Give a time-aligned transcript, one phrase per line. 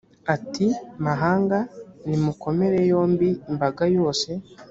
[0.35, 0.67] ati;
[1.05, 1.59] mahanga,
[2.07, 4.29] nimukomere yombi imbaga yose.